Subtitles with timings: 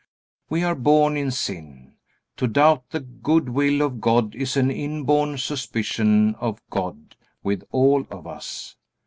[0.49, 1.93] We are born in sin.
[2.37, 8.07] To doubt the good will of God is an inborn suspicion of God with all
[8.09, 8.77] of us.